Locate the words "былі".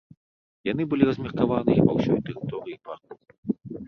0.93-1.03